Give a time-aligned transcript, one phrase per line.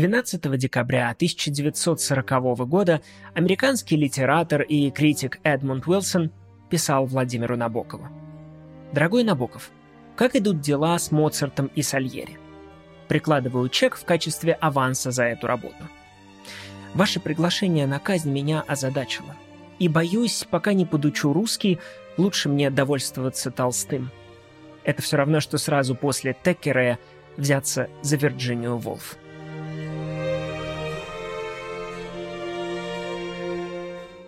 [0.00, 3.02] 12 декабря 1940 года
[3.34, 6.30] американский литератор и критик Эдмунд Уилсон
[6.70, 8.08] писал Владимиру Набокову.
[8.94, 9.70] «Дорогой Набоков,
[10.16, 12.38] как идут дела с Моцартом и Сальери?
[13.08, 15.84] Прикладываю чек в качестве аванса за эту работу.
[16.94, 19.36] Ваше приглашение на казнь меня озадачило.
[19.78, 21.78] И боюсь, пока не подучу русский,
[22.16, 24.10] лучше мне довольствоваться Толстым.
[24.82, 26.98] Это все равно, что сразу после Теккерея
[27.36, 29.18] взяться за Вирджинию Волф.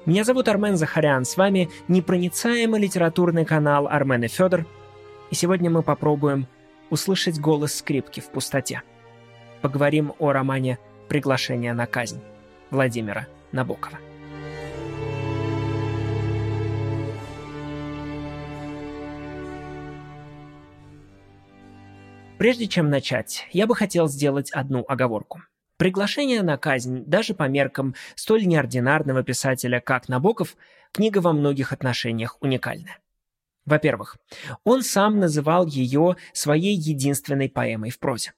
[0.05, 4.67] Меня зовут Армен Захарян, с вами непроницаемый литературный канал Армен и Федор,
[5.31, 6.49] и сегодня мы попробуем
[6.91, 8.83] услышать голос скрипки в пустоте.
[9.61, 12.21] Поговорим о романе «Приглашение на казнь»
[12.73, 14.01] Владимира Набокова.
[22.39, 25.43] Прежде чем начать, я бы хотел сделать одну оговорку–
[25.77, 30.57] Приглашение на казнь, даже по меркам столь неординарного писателя, как Набоков,
[30.93, 32.99] книга во многих отношениях уникальна.
[33.65, 34.17] Во-первых,
[34.65, 38.33] он сам называл ее своей единственной поэмой в прозе.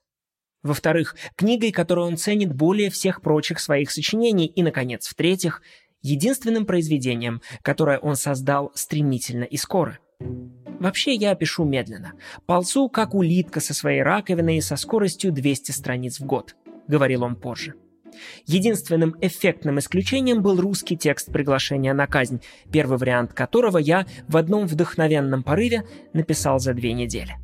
[0.62, 4.46] Во-вторых, книгой, которую он ценит более всех прочих своих сочинений.
[4.46, 5.60] И, наконец, в-третьих,
[6.00, 9.98] единственным произведением, которое он создал стремительно и скоро.
[10.80, 12.14] Вообще я пишу медленно.
[12.46, 16.56] Ползу, как улитка со своей раковиной со скоростью 200 страниц в год–—
[16.88, 17.74] говорил он позже.
[18.46, 22.40] Единственным эффектным исключением был русский текст приглашения на казнь,
[22.70, 27.36] первый вариант которого я в одном вдохновенном порыве написал за две недели.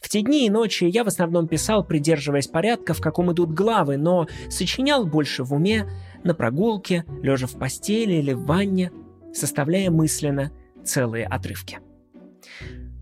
[0.00, 3.96] В те дни и ночи я в основном писал, придерживаясь порядка, в каком идут главы,
[3.96, 5.88] но сочинял больше в уме,
[6.24, 8.92] на прогулке, лежа в постели или в ванне,
[9.32, 10.52] составляя мысленно
[10.84, 11.80] целые отрывки.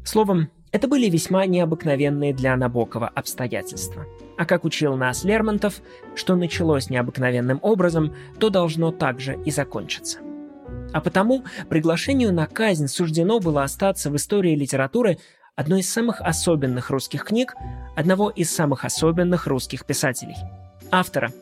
[0.04, 4.06] Словом, это были весьма необыкновенные для Набокова обстоятельства–
[4.36, 5.80] а как учил нас Лермонтов,
[6.14, 10.18] что началось необыкновенным образом, то должно также и закончиться.
[10.92, 15.18] А потому приглашению на казнь суждено было остаться в истории литературы
[15.54, 17.54] одной из самых особенных русских книг,
[17.96, 20.36] одного из самых особенных русских писателей.
[20.90, 21.32] Автора,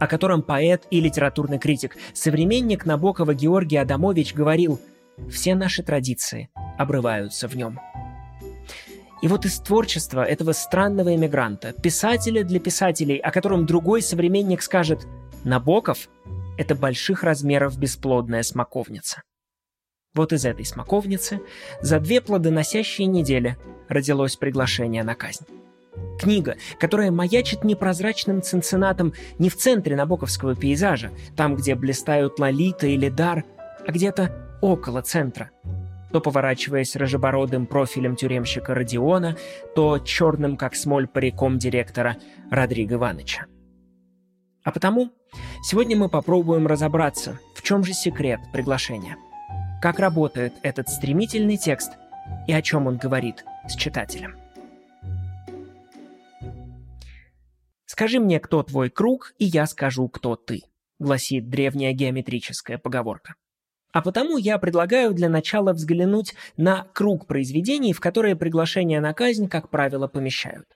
[0.00, 4.80] о котором поэт и литературный критик, современник Набокова Георгий Адамович говорил
[5.30, 7.78] «Все наши традиции обрываются в нем».
[9.22, 15.06] И вот из творчества этого странного эмигранта, писателя для писателей, о котором другой современник скажет
[15.44, 16.08] «Набоков—
[16.58, 19.22] это больших размеров бесплодная смоковница».
[20.14, 21.40] Вот из этой смоковницы
[21.80, 23.56] за две плодоносящие недели
[23.88, 25.44] родилось приглашение на казнь.
[26.18, 33.08] Книга, которая маячит непрозрачным цинцинатом не в центре набоковского пейзажа, там, где блистают Лолита или
[33.08, 33.44] Дар,
[33.86, 35.50] а где-то около центра,
[36.16, 39.36] то поворачиваясь рыжебородым профилем тюремщика Родиона,
[39.74, 42.16] то черным, как смоль, париком директора
[42.50, 43.44] Родриго Ивановича.
[44.64, 45.10] А потому
[45.62, 49.18] сегодня мы попробуем разобраться, в чем же секрет приглашения.
[49.82, 51.92] Как работает этот стремительный текст
[52.46, 54.36] и о чем он говорит с читателем.
[57.84, 60.62] «Скажи мне, кто твой круг, и я скажу, кто ты»,
[60.98, 63.34] гласит древняя геометрическая поговорка.
[63.96, 69.48] А потому я предлагаю для начала взглянуть на круг произведений, в которые приглашения на казнь,
[69.48, 70.66] как правило, помещают.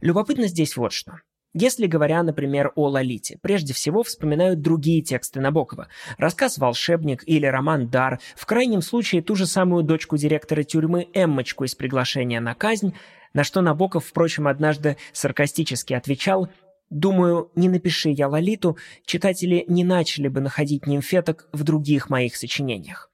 [0.00, 1.20] Любопытно здесь вот что.
[1.52, 5.86] Если говоря, например, о Лолите, прежде всего вспоминают другие тексты Набокова.
[6.18, 11.62] Рассказ «Волшебник» или роман «Дар», в крайнем случае ту же самую дочку директора тюрьмы Эммочку
[11.62, 12.96] из «Приглашения на казнь»,
[13.32, 16.48] на что Набоков, впрочем, однажды саркастически отвечал
[16.90, 23.10] Думаю, не напиши я Лолиту, читатели не начали бы находить нимфеток в других моих сочинениях.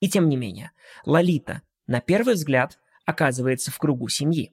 [0.00, 0.70] И тем не менее,
[1.04, 4.52] Лолита, на первый взгляд, оказывается в кругу семьи.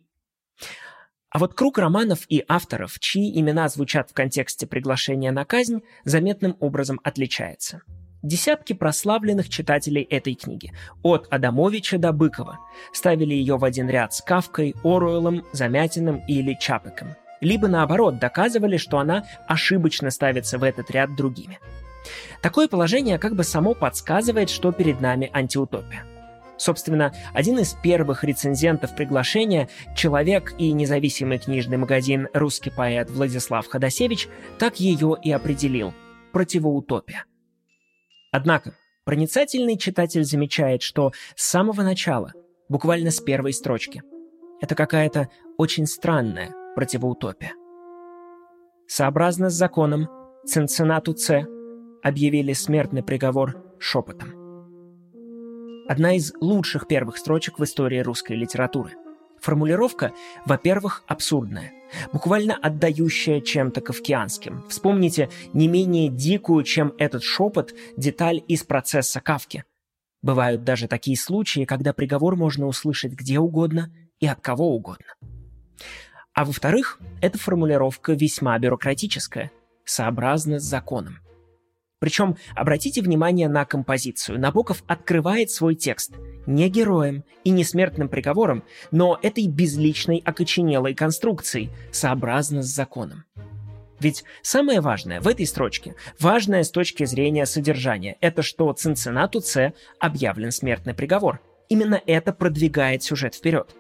[1.30, 6.56] А вот круг романов и авторов, чьи имена звучат в контексте приглашения на казнь, заметным
[6.59, 7.82] образом отличается.
[8.24, 10.72] Десятки прославленных читателей этой книги,
[11.03, 12.59] от Адамовича до Быкова,
[12.91, 18.99] ставили ее в один ряд с Кавкой, Оруэллом, Замятиным или Чапеком– либо наоборот доказывали, что
[18.99, 21.59] она ошибочно ставится в этот ряд другими.
[22.41, 26.05] Такое положение как бы само подсказывает, что перед нами антиутопия.
[26.58, 34.29] Собственно, один из первых рецензентов приглашения, человек и независимый книжный магазин «Русский поэт» Владислав Ходосевич
[34.58, 35.93] так ее и определил–
[36.32, 37.26] противоутопия.
[38.32, 42.34] Однако, проницательный читатель замечает, что с самого начала,
[42.70, 44.02] буквально с первой строчки,
[44.61, 47.53] это какая-то очень странная, противоутопия.
[48.87, 50.07] Сообразно с законом,
[50.45, 51.45] Цинцинату Ц
[52.03, 54.33] объявили смертный приговор шепотом.
[55.87, 58.91] Одна из лучших первых строчек в истории русской литературы.
[59.41, 60.13] Формулировка,
[60.45, 61.72] во-первых, абсурдная.
[62.11, 64.63] буквально отдающая чем-то кавкианским.
[64.67, 69.63] Вспомните не менее дикую, чем этот шепот, деталь из процесса Кавки.
[70.22, 75.13] Бывают даже такие случаи, когда приговор можно услышать где угодно и от кого угодно.
[76.35, 79.52] А во-вторых, эта формулировка весьма бюрократическая,
[79.85, 81.20] сообразна с законом.
[81.99, 84.40] Причем обратите внимание на композицию.
[84.40, 86.14] Набоков открывает свой текст
[86.46, 93.23] не героем и не смертным приговором, но этой безличной окоченелой конструкцией, сообразно с законом.
[94.02, 99.73] Ведь самое важное в этой строчке, важное с точки зрения содержания, это что Цинциннату С
[100.02, 101.40] объявлен смертный приговор.
[101.70, 103.73] Именно это продвигает сюжет вперед.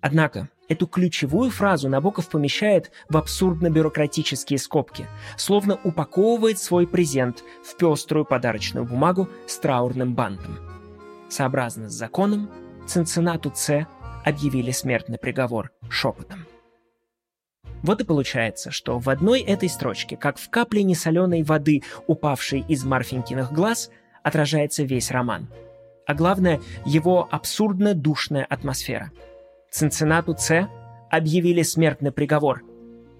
[0.00, 5.06] Однако, Эту ключевую фразу Набоков помещает в абсурдно-бюрократические скобки,
[5.36, 10.58] словно упаковывает свой презент в пеструю подарочную бумагу с траурным бантом.
[11.28, 12.48] Сообразно с законом,
[12.86, 13.86] Цинциннату С
[14.24, 16.46] объявили смертный приговор шепотом.
[17.82, 22.84] Вот и получается, что в одной этой строчке, как в капле несоленой воды, упавшей из
[22.84, 23.90] Марфенькиных глаз,
[24.22, 25.48] отражается весь роман.
[26.06, 29.12] А главное, его абсурдно-душная атмосфера–
[29.76, 30.70] Цинциннату С
[31.10, 32.62] объявили смертный приговор.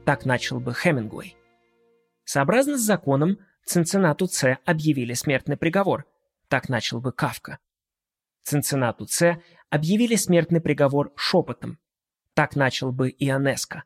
[0.06, 1.36] Так начал бы Хемингуэй.
[2.22, 6.04] Сообразно с законом, Цинциннату С объявили смертный приговор.
[6.46, 7.58] Так начал бы Кавка.
[8.44, 11.80] Цинциннату С объявили смертный приговор шепотом.
[12.34, 13.82] Так начал бы Ионеско.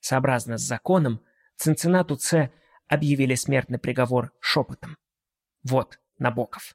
[0.00, 1.20] Сообразно с законом,
[1.56, 2.50] Цинциннату С
[2.88, 4.96] объявили смертный приговор шепотом.
[5.62, 6.74] Вот Набоков.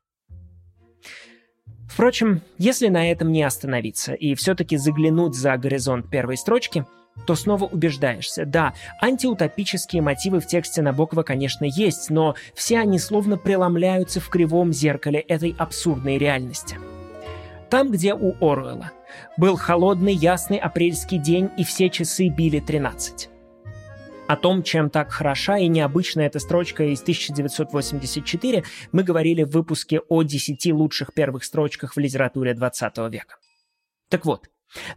[1.94, 6.86] Впрочем, если на этом не остановиться и все-таки заглянуть за горизонт первой строчки,
[7.28, 8.46] то снова убеждаешься.
[8.46, 14.72] Да, антиутопические мотивы в тексте Набокова, конечно, есть, но все они словно преломляются в кривом
[14.72, 16.78] зеркале этой абсурдной реальности.
[17.70, 18.92] Там, где у Оруэлла
[19.36, 23.31] был холодный, ясный апрельский день, и все часы били 13.
[24.32, 28.64] О том, чем так хороша и необычна эта строчка из 1984,
[28.94, 33.36] мы говорили в выпуске о 10 лучших первых строчках в литературе 20 века.
[34.10, 34.48] Так вот,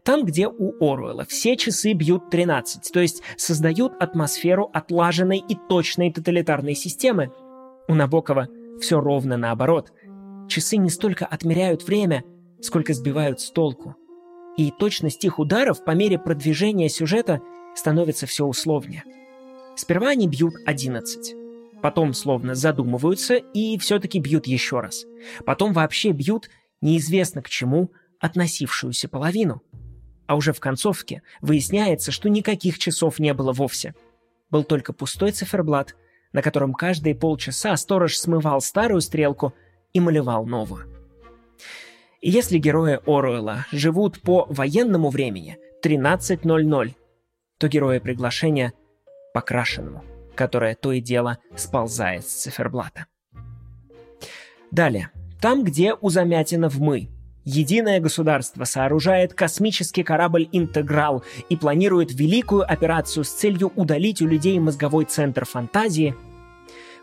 [0.04, 6.12] там, где у Оруэлла все часы бьют 13, то есть создают атмосферу отлаженной и точной
[6.12, 7.32] тоталитарной системы,
[7.88, 8.46] у Набокова
[8.80, 9.90] все ровно наоборот.
[10.48, 12.22] Часы не столько отмеряют время,
[12.60, 13.96] сколько сбивают с толку.
[14.56, 17.40] И точность их ударов по мере продвижения сюжета
[17.74, 19.02] становится все условнее–
[19.76, 21.34] Сперва они бьют 11.
[21.82, 25.04] Потом словно задумываются и все-таки бьют еще раз.
[25.44, 26.48] Потом вообще бьют
[26.80, 27.90] неизвестно к чему
[28.20, 29.62] относившуюся половину.
[30.26, 33.94] А уже в концовке выясняется, что никаких часов не было вовсе.
[34.50, 35.94] Был только пустой циферблат,
[36.32, 39.52] на котором каждые полчаса сторож смывал старую стрелку
[39.92, 40.88] и малевал новую.
[42.22, 46.94] И если герои Оруэлла живут по военному времени 13.00,
[47.58, 48.72] то герои приглашения–
[49.34, 50.02] покрашенному,
[50.34, 53.04] которое то и дело сползает с циферблата.
[54.70, 55.10] Далее.
[55.42, 57.10] Там, где у Замятина в «Мы»
[57.44, 64.58] Единое государство сооружает космический корабль «Интеграл» и планирует великую операцию с целью удалить у людей
[64.58, 66.14] мозговой центр фантазии.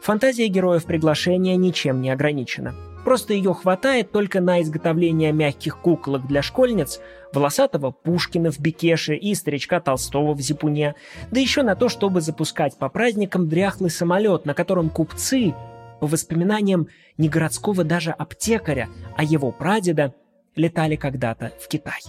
[0.01, 2.73] Фантазия героев приглашения ничем не ограничена.
[3.03, 6.99] Просто ее хватает только на изготовление мягких куколок для школьниц,
[7.33, 10.95] волосатого Пушкина в Бекеше и старичка Толстого в Зипуне,
[11.31, 15.55] да еще на то, чтобы запускать по праздникам дряхлый самолет, на котором купцы,
[15.99, 16.87] по воспоминаниям
[17.17, 20.13] не городского даже аптекаря, а его прадеда,
[20.55, 22.01] летали когда-то в Китай.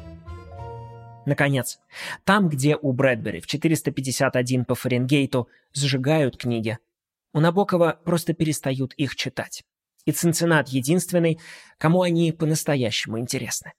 [1.24, 1.78] Наконец,
[2.24, 6.78] там, где у Брэдбери в 451 по Фаренгейту сжигают книги,
[7.32, 9.62] у Набокова просто перестают их читать.
[10.04, 11.38] И Цинциннат единственный,
[11.78, 13.72] кому они по-настоящему интересны.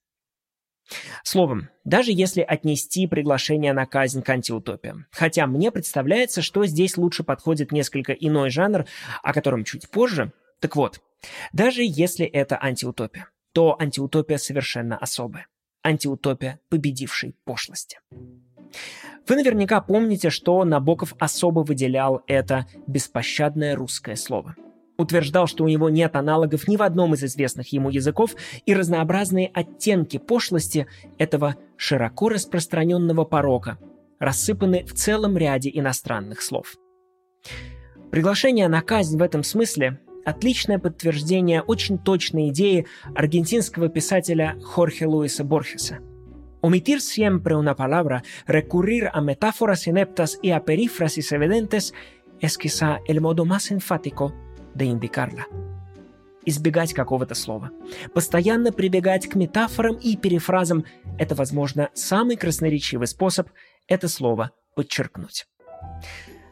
[1.24, 5.08] Словом, даже если отнести приглашение на казнь к антиутопиям.
[5.12, 8.86] Хотя мне представляется, что здесь лучше подходит несколько иной жанр,
[9.22, 10.34] о котором чуть позже.
[10.60, 11.02] Так вот,
[11.54, 15.48] даже если это антиутопия, то антиутопия совершенно особая.
[15.84, 18.00] Антиутопия победившей пошлости.
[19.28, 24.56] Вы наверняка помните, что Набоков особо выделял это беспощадное русское слово–
[24.98, 28.36] утверждал, что у него нет аналогов ни в одном из известных ему языков,
[28.66, 33.78] и разнообразные оттенки пошлости этого широко распространенного порока
[34.20, 36.78] рассыпаны в целом ряде иностранных слов.
[38.10, 42.86] Приглашение на казнь в этом смысле– отличное подтверждение очень точной идеи
[43.16, 46.00] аргентинского писателя Хорхе Луиса Борхеса.
[46.62, 51.94] Omitir siempre una palabra, recurrir a metáforas ineptas y a perífrasis evidentes
[52.40, 54.34] es quizá el modo más enfático
[54.76, 55.44] de indicarla.
[56.46, 57.72] Избегать какого-то слова.
[58.14, 60.86] Постоянно прибегать к метафорам и перефразам–
[61.18, 63.50] это, возможно, самый красноречивый способ
[63.88, 65.48] это слово «подчеркнуть».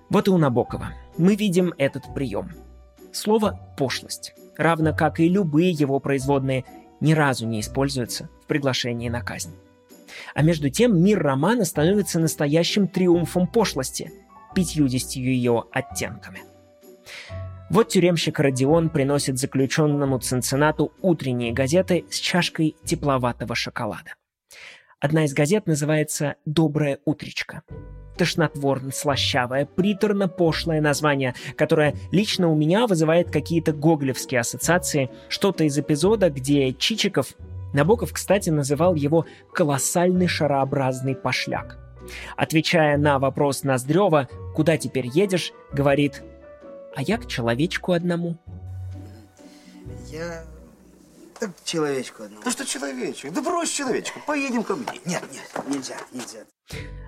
[0.10, 2.52] Вот и у Набокова мы видим этот прием.
[3.12, 6.66] Слово «пошлость», равно как и любые его производные,
[7.00, 9.56] ни разу не используется в приглашении на казнь.
[10.36, 14.12] А между тем мир романа становится настоящим триумфом пошлости,
[14.54, 16.42] пятьюдесятью ее оттенками.
[17.72, 24.16] Вот тюремщик Родион приносит заключенному Цинциннату утренние газеты с чашкой тепловатого шоколада.
[25.00, 27.62] Одна из газет называется «Доброе утречко».
[28.18, 36.30] Тошнотворно, слащавое, приторно-пошлое название, которое лично у меня вызывает какие-то гоголевские ассоциации, что-то из эпизода,
[36.30, 37.36] где Чичиков,
[37.74, 41.78] Набоков, кстати, называл его «колоссальный шарообразный пошляк».
[42.36, 46.22] Отвечая на вопрос Ноздрева «Куда теперь едешь?», говорит
[46.96, 48.38] а я к человечку одному.
[50.10, 50.44] Я...
[51.40, 52.44] Так человечку одному.
[52.46, 53.34] Ну что человечек?
[53.34, 55.00] Да брось человечка, поедем ко мне.
[55.06, 56.40] Нет, нет, нельзя, нельзя.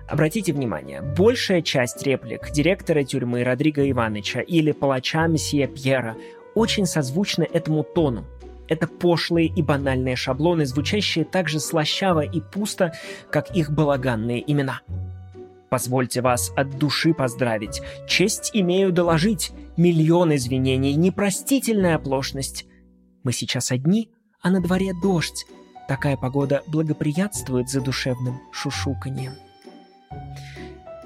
[0.08, 6.16] Обратите внимание, большая часть реплик директора тюрьмы Родриго Ивановича или палача месье Пьера
[6.54, 8.26] очень созвучны этому тону.
[8.68, 12.92] Это пошлые и банальные шаблоны, звучащие так же слащаво и пусто,
[13.30, 14.80] как их балаганные имена.
[15.74, 17.82] Позвольте вас от души поздравить.
[18.06, 19.50] Честь имею доложить.
[19.76, 22.64] Миллион извинений, непростительная оплошность.
[23.24, 24.08] Мы сейчас одни,
[24.40, 25.46] а на дворе дождь.
[25.88, 29.32] Такая погода благоприятствует задушевным шушуканьем.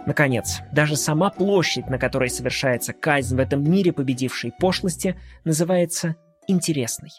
[0.05, 6.17] Наконец, даже сама площадь, на которой совершается казнь в этом мире победившей пошлости, называется
[6.49, 7.11] интересной.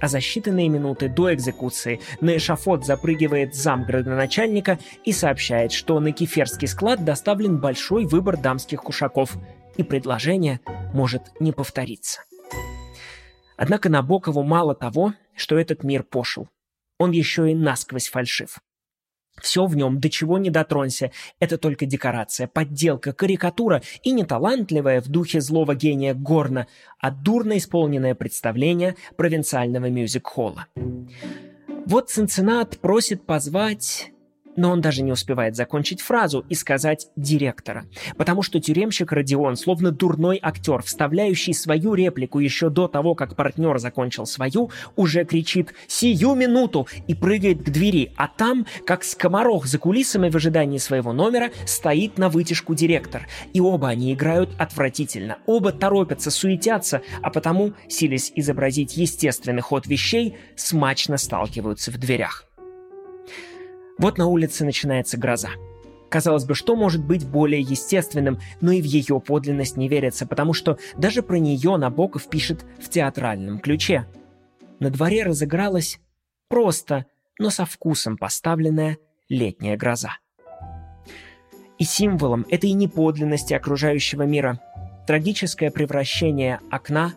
[0.00, 6.10] А за считанные минуты до экзекуции на эшафот запрыгивает зам градоначальника и сообщает, что на
[6.10, 9.36] кеферский склад доставлен большой выбор дамских кушаков,
[9.76, 10.60] и предложение
[10.92, 12.22] может не повториться.
[13.56, 16.48] Однако Набокову мало того, что этот мир пошел.
[16.98, 18.58] Он еще и насквозь фальшив.
[19.40, 21.10] Все в нем, до чего не дотронься,
[21.40, 26.66] это только декорация, подделка, карикатура и не талантливое в духе злого гения Горна,
[27.00, 30.66] а дурно исполненное представление провинциального мюзик-холла.
[31.86, 34.11] Вот Цинциннат просит позвать
[34.56, 37.84] но он даже не успевает закончить фразу и сказать «директора»,
[38.16, 43.78] потому что тюремщик Родион, словно дурной актер, вставляющий свою реплику еще до того, как партнер
[43.78, 49.78] закончил свою, уже кричит «сию минуту» и прыгает к двери, а там, как скоморох за
[49.78, 53.26] кулисами в ожидании своего номера, стоит на вытяжку директор.
[53.52, 60.36] И оба они играют отвратительно, оба торопятся, суетятся, а потому, силясь изобразить естественный ход вещей,
[60.56, 62.51] смачно сталкиваются в дверях.
[63.98, 65.50] Вот на улице начинается гроза.
[66.08, 70.52] Казалось бы, что может быть более естественным, но и в ее подлинность не верится, потому
[70.52, 74.06] что даже про нее Набоков пишет в театральном ключе.
[74.78, 76.00] На дворе разыгралась
[76.48, 77.06] просто,
[77.38, 78.98] но со вкусом поставленная
[79.30, 80.18] летняя гроза.
[81.78, 84.60] И символом этой неподлинности окружающего мира
[85.06, 87.14] трагическое превращение окна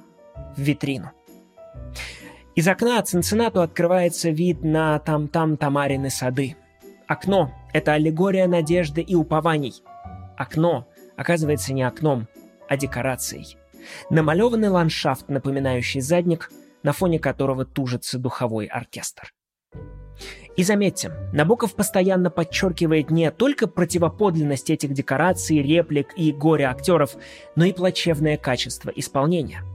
[0.56, 1.12] в витрину.
[2.56, 6.56] Из окна Цинциннату открывается вид на там-там Тамарины сады–
[7.08, 9.84] Окно— это аллегория надежды и упований.
[10.38, 12.28] Окно оказывается не окном,
[12.68, 13.58] а декорацией.
[14.10, 19.34] Намалеванный ландшафт, напоминающий задник, на фоне которого тужится духовой оркестр.
[20.58, 27.16] И заметьте, Набоков постоянно подчеркивает не только противоподлинность этих декораций, реплик и горя актеров,
[27.56, 29.64] но и плачевное качество исполнения–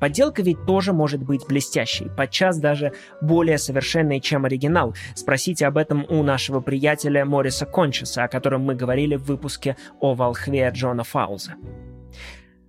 [0.00, 4.94] Подделка ведь тоже может быть блестящей, подчас даже более совершенной, чем оригинал.
[5.14, 10.14] Спросите об этом у нашего приятеля Мориса Кончеса, о котором мы говорили в выпуске о
[10.14, 11.54] волхве Джона Фауза.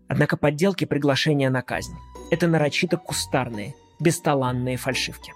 [0.07, 1.93] Однако подделки приглашения на казнь–
[2.31, 5.31] это нарочито кустарные, бесталанные фальшивки.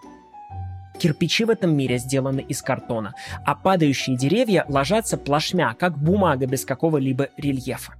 [1.00, 3.14] Кирпичи в этом мире сделаны из картона,
[3.46, 7.96] а падающие деревья ложатся плашмя, как бумага без какого-либо рельефа.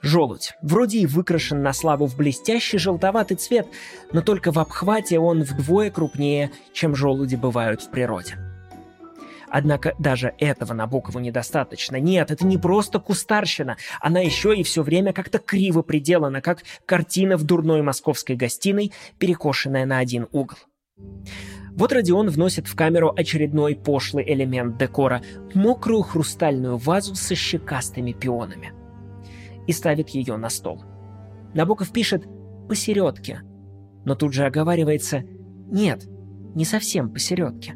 [0.00, 0.52] Желудь.
[0.62, 3.66] Вроде и выкрашен на славу в блестящий желтоватый цвет,
[4.12, 8.36] но только в обхвате он вдвое крупнее, чем желуди бывают в природе.
[9.50, 11.96] Однако даже этого Набокову недостаточно.
[11.96, 17.36] Нет, это не просто кустарщина, она еще и все время как-то криво приделана, как картина
[17.36, 20.58] в дурной московской гостиной, перекошенная на один угол.
[21.72, 25.22] Вот Родион вносит в камеру очередной пошлый элемент декора–
[25.54, 28.72] мокрую хрустальную вазу со щекастыми пионами
[29.68, 30.82] и ставит ее на стол.
[31.54, 32.26] Набоков пишет
[32.68, 33.42] «посередке»,
[34.04, 35.22] но тут же оговаривается
[35.70, 36.08] «нет,
[36.56, 37.74] не совсем посередке».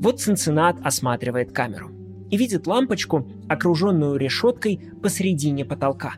[0.00, 1.90] Вот Цинциннат осматривает камеру
[2.30, 6.14] и видит лампочку, окруженную решеткой посредине потолка.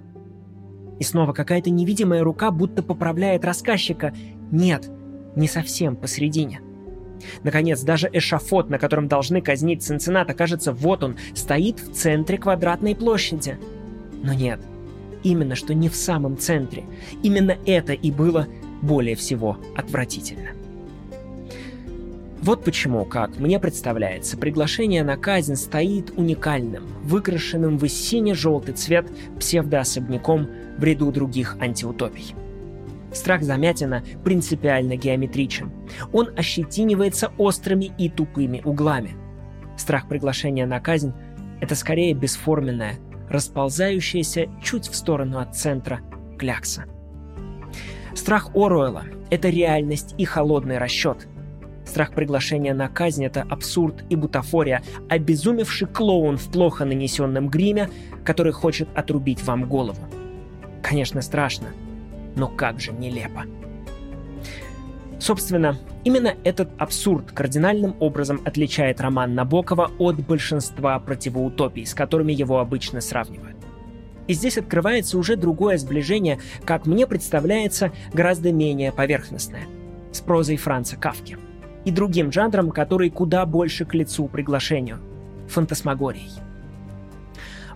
[0.98, 4.14] И снова какая-то невидимая рука будто поправляет рассказчика.
[4.50, 4.90] Нет,
[5.34, 6.60] не совсем посередине.
[7.42, 12.94] Наконец, даже эшафот, на котором должны казнить Цинцинната, кажется, вот он, стоит в центре квадратной
[12.94, 13.58] площади.
[14.22, 14.60] Но нет,
[15.22, 16.84] именно что не в самом центре.
[17.22, 18.46] Именно это и было
[18.82, 20.50] более всего отвратительно.
[22.42, 30.46] Вот почему, как мне представляется, приглашение на казнь стоит уникальным, выкрашенным в сине-желтый цвет псевдоособняком
[30.78, 32.34] в ряду других антиутопий.
[33.12, 35.72] Страх замятина принципиально геометричен.
[36.12, 39.16] Он ощетинивается острыми и тупыми углами.
[39.76, 41.14] Страх приглашения на казнь–
[41.60, 42.96] это скорее бесформенная,
[43.28, 46.00] расползающаяся чуть в сторону от центра
[46.38, 46.84] клякса.
[48.14, 51.28] Страх Оруэлла– это реальность и холодный расчет.
[51.84, 57.90] Страх приглашения на казнь– это абсурд и бутафория, обезумевший клоун в плохо нанесенном гриме,
[58.24, 60.00] который хочет отрубить вам голову.
[60.82, 61.68] Конечно, страшно–
[62.36, 63.44] но как же нелепо.
[65.18, 72.60] Собственно, именно этот абсурд кардинальным образом отличает роман Набокова от большинства противоутопий, с которыми его
[72.60, 73.56] обычно сравнивают.
[74.26, 79.66] И здесь открывается уже другое сближение, как мне представляется, гораздо менее поверхностное,
[80.12, 81.38] с прозой Франца Кавки
[81.84, 84.98] и другим жанром, который куда больше к лицу приглашению–
[85.48, 86.32] фантасмагорией.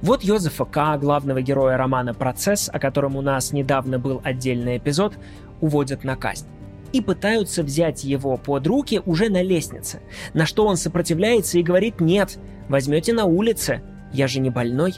[0.03, 5.15] Вот Йозефа К., главного героя романа «Процесс», о котором у нас недавно был отдельный эпизод,
[5.61, 6.49] уводят на казнь
[6.93, 10.01] и пытаются взять его под руки уже на лестнице,
[10.35, 13.83] на что он сопротивляется и говорит «нет, возьмете на улице,
[14.13, 14.95] я же не больной».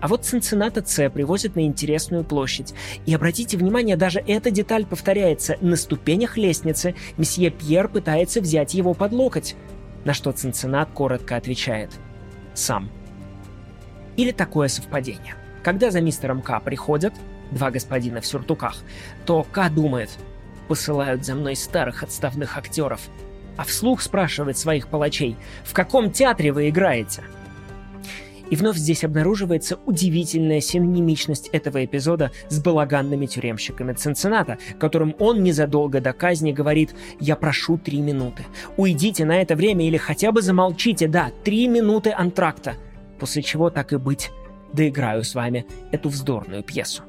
[0.00, 2.72] А вот Цинцината С привозят на интересную площадь.
[3.04, 5.56] И обратите внимание, даже эта деталь повторяется.
[5.60, 9.56] На ступенях лестницы месье Пьер пытается взять его под локоть.
[10.04, 11.90] На что Цинцинат коротко отвечает
[12.54, 12.90] «сам».
[14.16, 15.34] Или такое совпадение.
[15.62, 17.14] Когда за мистером К приходят,
[17.50, 18.76] два господина в сюртуках,
[19.26, 20.10] то К думает,
[20.68, 23.00] посылают за мной старых отставных актеров,
[23.56, 27.24] а вслух спрашивает своих палачей, в каком театре вы играете?
[28.50, 36.00] И вновь здесь обнаруживается удивительная синонимичность этого эпизода с балаганными тюремщиками Цинцината, которым он незадолго
[36.00, 38.46] до казни говорит «Я прошу три минуты.
[38.78, 42.76] Уйдите на это время или хотя бы замолчите, да, три минуты антракта
[43.18, 44.30] после чего, так и быть,
[44.72, 47.02] доиграю с вами эту вздорную пьесу.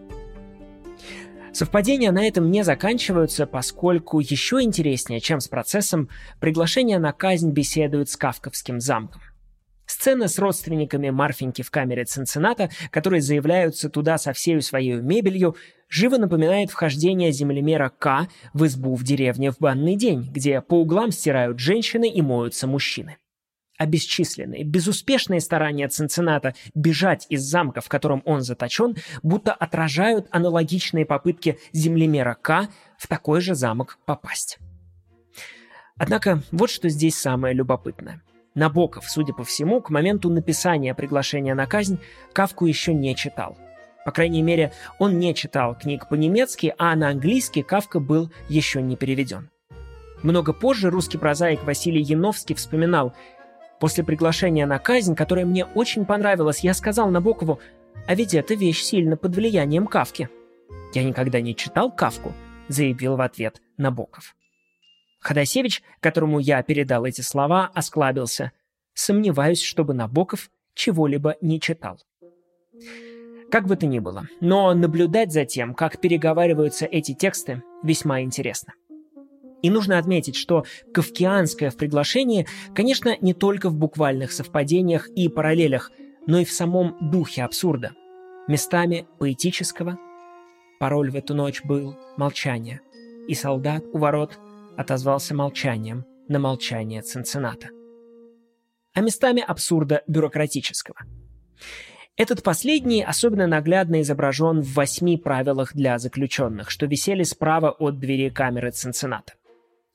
[1.54, 6.10] Совпадения на этом не заканчиваются, поскольку еще интереснее, чем с процессом,
[6.40, 9.22] приглашение на казнь беседует с Кавковским замком.
[9.86, 15.56] Сцена с родственниками Марфеньки в камере Цинцината, которые заявляются туда со всей своей мебелью,
[15.90, 21.12] живо напоминает вхождение землемера К в избу в деревне в банный день, где по углам
[21.12, 23.18] стирают женщины и моются мужчины
[23.80, 31.06] а бесчисленные, безуспешные старания Цинцината бежать из замка, в котором он заточен, будто отражают аналогичные
[31.06, 34.60] попытки землемера К в такой же замок попасть.
[35.98, 38.22] Однако вот что здесь самое любопытное.
[38.54, 42.00] Набоков, судя по всему, к моменту написания приглашения на казнь
[42.34, 43.58] Кавку еще не читал.
[44.04, 48.98] По крайней мере, он не читал книг по-немецки, а на английский Кавка был еще не
[48.98, 49.50] переведен.
[50.22, 53.14] Много позже русский прозаик Василий Яновский вспоминал–
[53.80, 57.60] После приглашения на казнь, которое мне очень понравилось, я сказал Набокову,
[58.08, 60.30] а ведь эта вещь сильно под влиянием Кавки.
[60.94, 62.34] Я никогда не читал Кавку,
[62.68, 64.36] заявил в ответ Набоков.
[65.22, 68.52] Ходосевич, которому я передал эти слова, осклабился.
[68.94, 72.00] Сомневаюсь, чтобы Набоков чего-либо не читал.
[73.52, 78.74] Как бы то ни было, но наблюдать за тем, как переговариваются эти тексты, весьма интересно.
[79.62, 85.92] И нужно отметить, что кавкианское в приглашении, конечно, не только в буквальных совпадениях и параллелях,
[86.28, 87.92] но и в самом духе абсурда.
[88.48, 89.98] Местами поэтического.
[90.80, 92.82] Пароль в эту ночь был «молчание»,
[93.28, 94.40] и солдат у ворот
[94.78, 97.68] отозвался молчанием на молчание Цинцината.
[98.94, 100.98] А местами абсурда бюрократического.
[102.16, 108.30] Этот последний особенно наглядно изображен в восьми правилах для заключенных, что висели справа от двери
[108.30, 109.34] камеры Цинцината.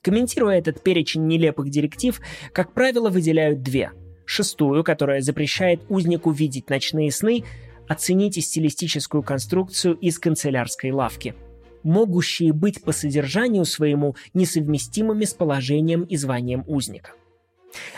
[0.05, 2.21] Комментируя этот перечень нелепых директив,
[2.53, 3.93] как правило, выделяют две.
[4.27, 7.45] Шестую, которая запрещает узнику видеть ночные сны,
[7.89, 11.35] оцените стилистическую конструкцию из канцелярской лавки,
[11.83, 17.13] могущие быть по содержанию своему несовместимыми с положением и званием узника.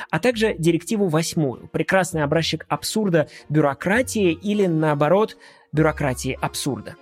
[0.08, 5.36] А также директиву восьмую, прекрасный образчик абсурда бюрократии или, наоборот,
[5.72, 6.94] бюрократии абсурда.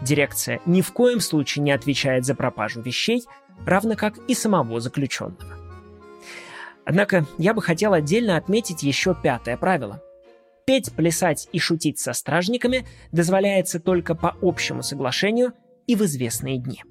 [0.00, 3.22] Дирекция ни в коем случае не отвечает за пропажу вещей–
[3.66, 5.58] равно как и самого заключенного.
[6.84, 10.02] Однако я бы хотел отдельно отметить еще пятое правило.
[10.66, 15.52] Петь, плясать и шутить со стражниками дозволяется только по общему соглашению
[15.86, 16.82] и в известные дни.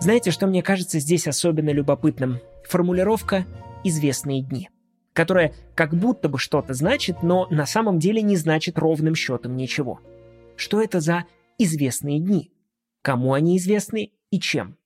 [0.00, 2.38] Знаете, что мне кажется здесь особенно любопытным?
[2.64, 3.46] Формулировка
[3.82, 4.70] «известные дни»,
[5.12, 10.00] которая как будто бы что-то значит, но на самом деле не значит ровным счетом ничего.
[10.56, 11.24] Что это за
[11.58, 12.52] известные дни?
[13.02, 14.76] Кому они известны и чем?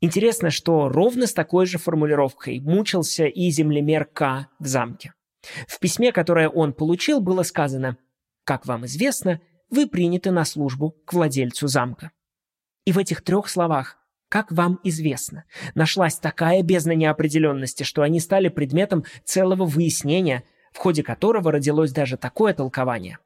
[0.00, 5.12] Интересно, что ровно с такой же формулировкой мучился и землемер К в замке.
[5.66, 7.96] В письме, которое он получил, было сказано
[8.44, 12.12] «Как вам известно, вы приняты на службу к владельцу замка».
[12.84, 14.00] И в этих трех словах
[14.30, 21.02] как вам известно, нашлась такая бездна неопределенности, что они стали предметом целого выяснения, в ходе
[21.02, 23.18] которого родилось даже такое толкование.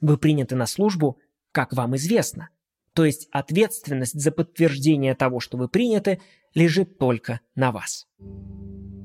[0.00, 1.18] Вы приняты на службу,
[1.52, 2.48] как вам известно.
[2.94, 6.20] То есть ответственность за подтверждение того, что вы приняты,
[6.54, 8.06] лежит только на вас.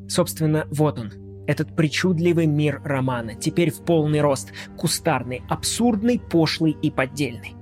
[0.10, 6.92] Собственно, вот он, этот причудливый мир романа, теперь в полный рост, кустарный, абсурдный, пошлый и
[6.92, 7.56] поддельный.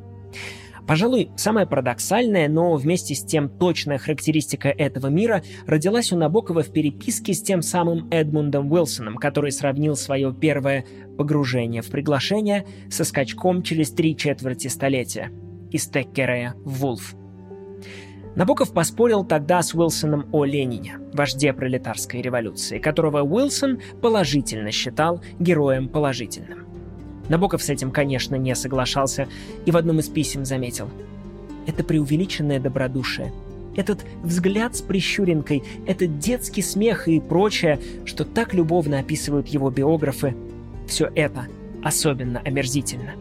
[0.88, 6.71] Пожалуй, самая парадоксальная, но вместе с тем точная характеристика этого мира родилась у Набокова в
[6.71, 10.85] переписке с тем самым Эдмундом Уилсоном, который сравнил свое первое
[11.17, 15.31] погружение в приглашение со скачком через три четверти столетия
[15.75, 17.15] из Теккерея в Вулф.
[18.35, 25.89] Набоков поспорил тогда с Уилсоном о Ленине, вожде пролетарской революции, которого Уилсон положительно считал героем
[25.89, 26.65] положительным.
[27.27, 29.27] Набоков с этим, конечно, не соглашался
[29.65, 30.89] и в одном из писем заметил.
[31.67, 33.33] Это преувеличенное добродушие,
[33.75, 40.35] этот взгляд с прищуринкой, этот детский смех и прочее, что так любовно описывают его биографы,
[40.88, 41.47] все это
[41.83, 43.11] особенно омерзительно.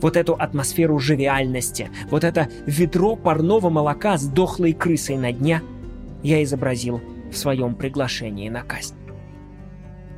[0.00, 5.62] Вот эту атмосферу живиальности, вот это ведро парного молока с дохлой крысой на дне
[6.22, 8.96] я изобразил в своем приглашении на казнь.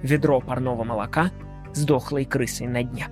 [0.03, 1.31] Ведро парного молока—
[1.77, 3.09] с дохлой крысой на дне.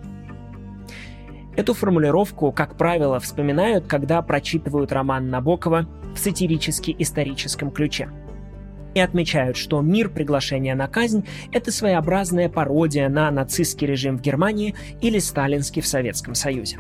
[1.57, 8.09] Эту формулировку, как правило, вспоминают, когда прочитывают роман Набокова в сатирически-историческом ключе.
[8.95, 14.75] И отмечают, что мир приглашения на казнь– это своеобразная пародия на нацистский режим в Германии
[15.01, 16.79] или сталинский в Советском Союзе.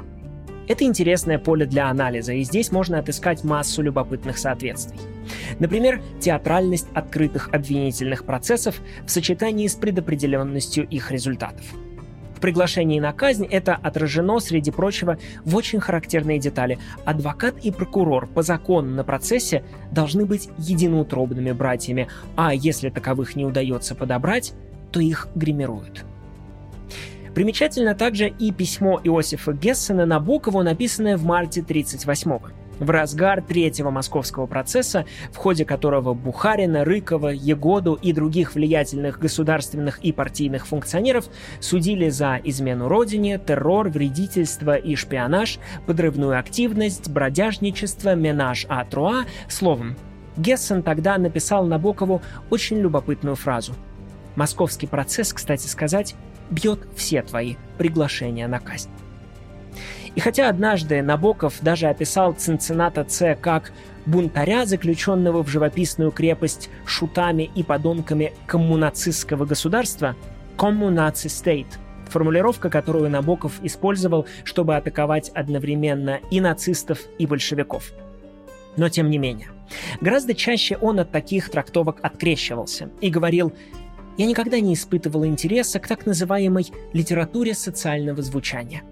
[0.66, 4.98] Это интересное поле для анализа, и здесь можно отыскать массу любопытных соответствий.
[5.58, 11.64] Например, театральность открытых обвинительных процессов в сочетании с предопределенностью их результатов.
[12.44, 16.78] Приглашении на казнь это отражено, среди прочего, в очень характерные детали.
[17.06, 23.46] Адвокат и прокурор по закону на процессе должны быть единоутробными братьями, а если таковых не
[23.46, 24.52] удается подобрать,
[24.92, 26.04] то их гримируют.
[27.34, 34.46] Примечательно также и письмо Иосифа Гессена Набокову, написанное в марте 1938 в разгар третьего московского
[34.46, 41.26] процесса, в ходе которого Бухарина, Рыкова, Егоду и других влиятельных государственных и партийных функционеров
[41.60, 49.96] судили за измену родине, террор, вредительство и шпионаж, подрывную активность, бродяжничество, менаж а труа, словом.
[50.36, 53.74] Гессен тогда написал Набокову очень любопытную фразу.
[54.36, 56.16] Московский процесс, кстати сказать,
[56.50, 58.90] бьет все твои приглашения на казнь.
[60.14, 63.72] И хотя однажды Набоков даже описал Цинцината Ц как
[64.06, 70.14] бунтаря, заключенного в живописную крепость шутами и подонками коммунацистского государства,
[70.56, 71.66] «коммунаци стейт»,
[72.08, 77.92] формулировка, которую Набоков использовал, чтобы атаковать одновременно и нацистов, и большевиков.
[78.76, 79.48] Но тем не менее,
[80.00, 83.52] гораздо чаще он от таких трактовок открещивался и говорил
[84.16, 88.84] я никогда не испытывал интереса к так называемой литературе социального звучания.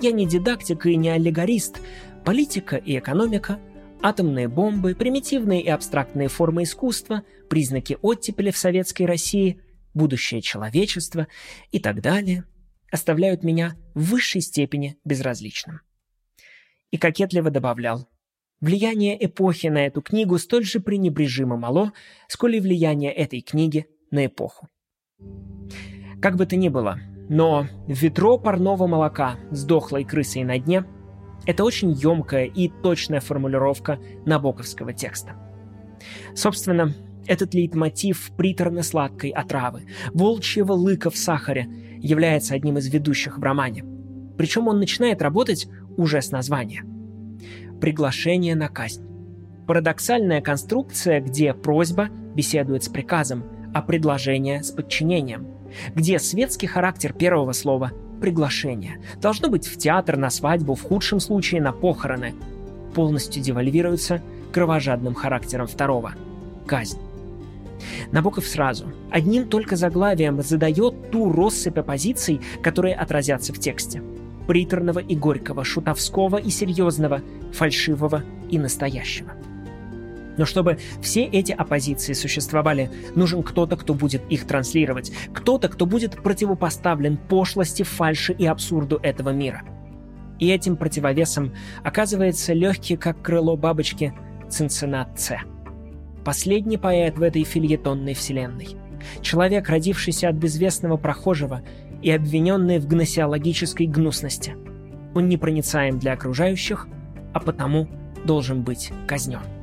[0.00, 1.80] Я не дидактик и не аллегорист.
[2.24, 3.58] Политика и экономика,
[4.02, 9.60] атомные бомбы, примитивные и абстрактные формы искусства, признаки оттепели в советской России,
[9.94, 11.28] будущее человечества
[11.70, 12.44] и так далее
[12.90, 15.80] оставляют меня в высшей степени безразличным.
[16.90, 18.08] И кокетливо добавлял,
[18.60, 21.92] влияние эпохи на эту книгу столь же пренебрежимо мало,
[22.28, 24.68] сколь и влияние этой книги на эпоху.
[26.20, 30.84] Как бы то ни было, но ведро парного молока с дохлой крысой на дне–
[31.46, 35.32] это очень емкая и точная формулировка набоковского текста.
[36.34, 36.94] Собственно,
[37.26, 43.84] этот лейтмотив приторно-сладкой отравы, волчьего лыка в сахаре, является одним из ведущих в романе.
[44.36, 46.84] Причем он начинает работать уже с названия.
[47.80, 49.04] Приглашение на казнь.
[49.66, 55.55] Парадоксальная конструкция, где просьба беседует с приказом, а предложение с подчинением,
[55.94, 58.98] где светский характер первого слова– приглашение.
[59.20, 62.34] Должно быть в театр, на свадьбу, в худшем случае на похороны.
[62.94, 66.14] Полностью девальвируется кровожадным характером второго–
[66.66, 66.98] казнь.
[68.10, 74.02] Набоков сразу, одним только заглавием задает ту россыпь оппозиций, которые отразятся в тексте.
[74.46, 77.20] Приторного и горького, шутовского и серьезного,
[77.52, 79.32] фальшивого и настоящего.
[80.36, 86.22] Но чтобы все эти оппозиции существовали, нужен кто-то, кто будет их транслировать, кто-то, кто будет
[86.22, 89.62] противопоставлен пошлости, фальши и абсурду этого мира.
[90.38, 94.12] И этим противовесом оказывается легкий, как крыло бабочки,
[94.50, 95.40] Цинциннат Ц.
[96.24, 98.76] Последний поэт в этой фильетонной вселенной.
[99.22, 101.62] Человек, родившийся от безвестного прохожего
[102.02, 104.56] и обвиненный в гносеологической гнусности.
[105.14, 106.86] Он непроницаем для окружающих,
[107.32, 107.88] а потому
[108.24, 109.55] должен быть казнен.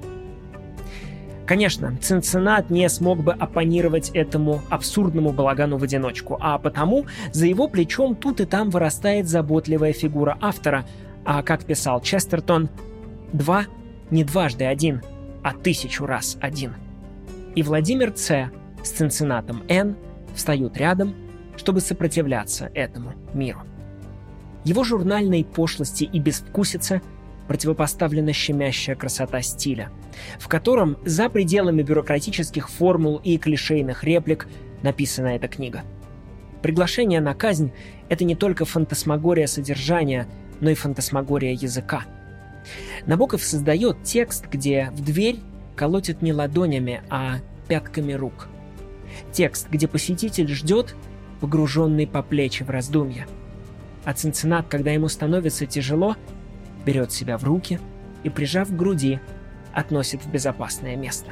[1.46, 7.68] Конечно, Цинциннат не смог бы оппонировать этому абсурдному балагану в одиночку, а потому за его
[7.68, 10.86] плечом тут и там вырастает заботливая фигура автора,
[11.26, 12.70] а, как писал Честертон,
[13.34, 13.66] «два
[14.10, 15.02] не дважды один,
[15.44, 16.76] а тысячу раз один».
[17.56, 18.50] И Владимир Ц.
[18.82, 19.98] с Цинциннатом Н.
[20.34, 21.14] встают рядом,
[21.58, 23.60] чтобы сопротивляться этому миру.
[24.64, 27.02] Его журнальной пошлости и безвкусице–
[27.48, 29.90] противопоставлена щемящая красота стиля,
[30.40, 34.48] в котором за пределами бюрократических формул и клишейных реплик
[34.82, 35.84] написана эта книга.
[36.62, 37.74] Приглашение на казнь—
[38.10, 40.28] это не только фантасмагория содержания,
[40.62, 42.06] но и фантасмагория языка.
[43.06, 45.40] Набоков создает текст, где в дверь
[45.76, 48.48] колотят не ладонями, а пятками рук.
[49.32, 50.96] Текст, где посетитель ждет,
[51.42, 53.28] погруженный по плечи в раздумья.
[54.06, 56.16] А Цинциннат, когда ему становится тяжело,
[56.86, 57.80] берет себя в руки
[58.24, 59.19] и, прижав к груди,
[59.74, 61.32] относит в безопасное место.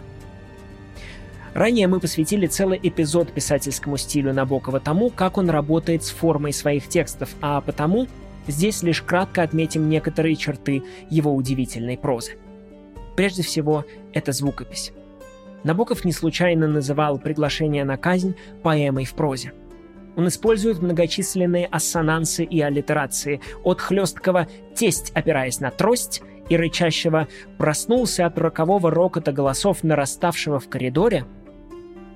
[1.53, 6.87] Ранее мы посвятили целый эпизод писательскому стилю Набокова тому, как он работает с формой своих
[6.87, 8.07] текстов, а потому
[8.47, 12.37] здесь лишь кратко отметим некоторые черты его удивительной прозы.
[13.17, 14.93] Прежде всего, это звукопись.
[15.63, 19.53] Набоков не случайно называл приглашение на казнь поэмой в прозе.
[20.15, 28.25] Он использует многочисленные ассонансы и аллитерации, от хлесткого «тесть», опираясь на трость, и рычащего «проснулся
[28.25, 31.25] от рокового рокота голосов, нараставшего в коридоре»,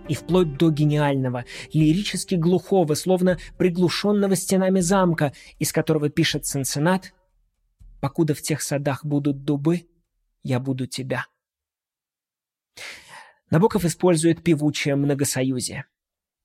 [0.08, 7.14] и вплоть до гениального, лирически глухого, словно приглушенного стенами замка, из которого пишет Цинциннат
[8.02, 9.88] «Покуда в тех садах будут дубы,
[10.44, 11.26] я буду тебя».
[13.50, 15.86] Набоков использует певучее многосоюзие.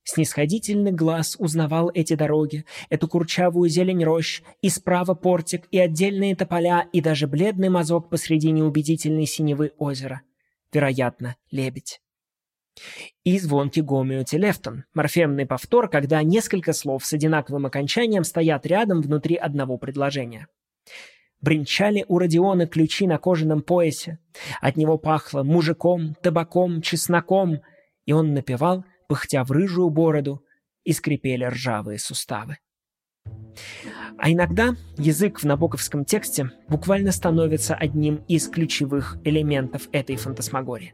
[0.03, 6.87] Снисходительный глаз узнавал эти дороги, эту курчавую зелень рощ, и справа портик, и отдельные тополя,
[6.91, 10.21] и даже бледный мазок посреди неубедительной синевы озера.
[10.73, 12.01] Вероятно, лебедь.
[13.23, 19.77] И звонкий гомеотелефтон, морфемный повтор, когда несколько слов с одинаковым окончанием стоят рядом внутри одного
[19.77, 20.47] предложения.
[21.41, 24.19] Бринчали у Родиона ключи на кожаном поясе.
[24.61, 27.61] От него пахло мужиком, табаком, чесноком,
[28.05, 30.41] и он напевал пыхтя в рыжую бороду,
[30.85, 32.59] и скрипели ржавые суставы.
[34.17, 40.93] А иногда язык в набоковском тексте буквально становится одним из ключевых элементов этой фантасмагории.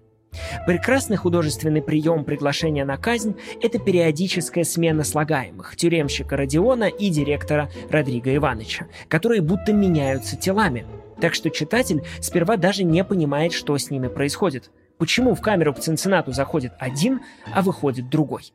[0.65, 8.35] Прекрасный художественный прием приглашения на казнь– это периодическая смена слагаемых тюремщика Родиона и директора Родриго
[8.35, 10.87] Ивановича, которые будто меняются телами.
[11.21, 15.79] Так что читатель сперва даже не понимает, что с ними происходит– Почему в камеру к
[15.79, 17.21] Цинциннату заходит один,
[17.53, 18.53] а выходит другой?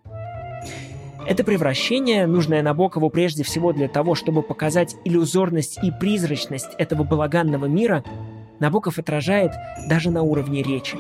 [1.24, 7.66] Это превращение, нужное Набокову прежде всего для того, чтобы показать иллюзорность и призрачность этого балаганного
[7.66, 8.02] мира,
[8.58, 9.52] Набоков отражает
[9.88, 10.98] даже на уровне речи.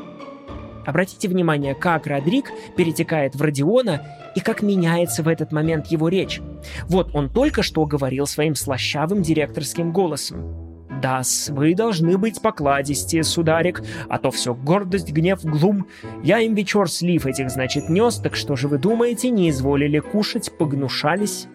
[0.86, 6.40] Обратите внимание, как Родрик перетекает в Родиона и как меняется в этот момент его речь.
[6.88, 10.61] Вот он только что говорил своим слащавым директорским голосом
[11.02, 15.86] да вы должны быть покладистее, сударик, а то все гордость, гнев, глум.
[16.22, 20.52] Я им вечер слив этих, значит, нес, так что же вы думаете, не изволили кушать,
[20.56, 21.48] погнушались?»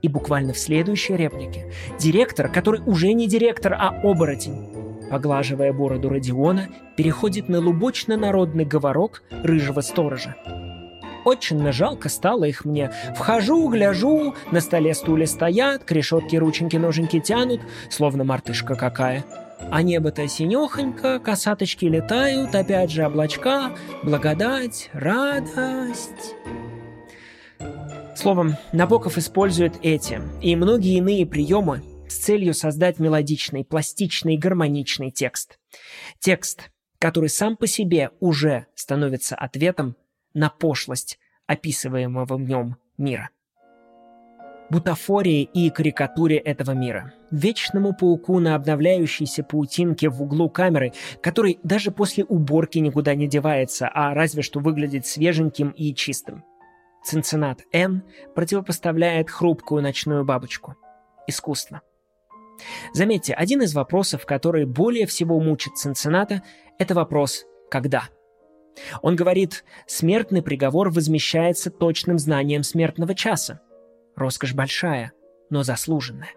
[0.00, 4.68] И буквально в следующей реплике директор, который уже не директор, а оборотень,
[5.10, 10.36] поглаживая бороду Родиона, переходит на лубочно-народный говорок рыжего сторожа.
[11.24, 12.92] Очень жалко стало их мне.
[13.16, 19.24] Вхожу, гляжу, на столе стулья стоят, к решетке рученьки ноженьки тянут, словно мартышка какая.
[19.70, 26.34] А небо-то синехонько, косаточки летают, опять же облачка, благодать, радость.
[28.16, 35.58] Словом, Набоков использует эти и многие иные приемы с целью создать мелодичный, пластичный, гармоничный текст.
[36.18, 39.96] Текст, который сам по себе уже становится ответом
[40.34, 43.30] на пошлость описываемого в нем мира.
[44.70, 47.12] Бутафории и карикатуре этого мира.
[47.32, 53.90] Вечному пауку на обновляющейся паутинке в углу камеры, который даже после уборки никуда не девается,
[53.92, 56.44] а разве что выглядит свеженьким и чистым.
[57.04, 58.04] Цинцинат Н
[58.36, 60.76] противопоставляет хрупкую ночную бабочку.
[61.26, 61.80] Искусство.
[62.92, 66.42] Заметьте, один из вопросов, который более всего мучит Цинцината,
[66.78, 68.04] это вопрос когда.
[69.02, 73.60] Он говорит, смертный приговор возмещается точным знанием смертного часа.
[74.16, 75.12] Роскошь большая,
[75.50, 76.30] но заслуженная.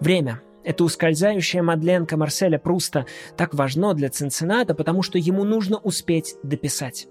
[0.00, 6.36] Время, это ускользающая Мадленка Марселя Пруста так важно для Цинцината, потому что ему нужно успеть
[6.42, 7.08] дописать.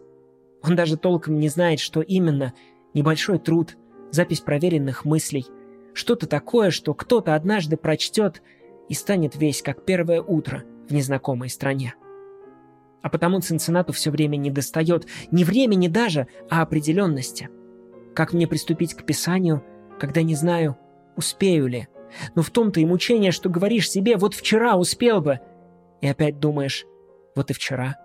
[0.61, 2.53] Он даже толком не знает, что именно.
[2.93, 3.77] Небольшой труд,
[4.11, 5.45] запись проверенных мыслей.
[5.93, 8.41] Что-то такое, что кто-то однажды прочтет
[8.89, 11.95] и станет весь как первое утро в незнакомой стране.
[13.01, 17.49] А потому Цинциннату все время не достает не времени даже, а определенности.
[18.15, 19.63] Как мне приступить к писанию,
[19.99, 20.77] когда не знаю,
[21.15, 21.87] успею ли?
[22.35, 25.39] Но в том-то и мучение, что говоришь себе «вот вчера успел бы»,
[26.01, 26.85] и опять думаешь
[27.35, 27.97] «вот и вчера».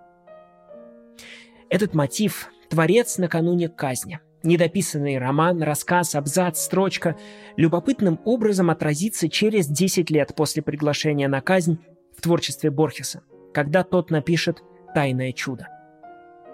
[1.69, 4.19] Этот мотив— творец накануне казни.
[4.43, 7.15] Недописанный роман, рассказ, абзац, строчка
[7.55, 11.79] любопытным образом отразится через 10 лет после приглашения на казнь
[12.15, 13.21] в творчестве Борхеса,
[13.53, 14.61] когда тот напишет
[14.93, 15.67] «Тайное чудо».